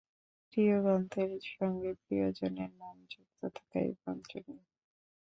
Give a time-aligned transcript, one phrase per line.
[0.53, 4.63] প্রিয় গ্রন্থের সঙ্গে প্রিয়জনের নাম যুক্ত থাকাই বাঞ্ছনীয়।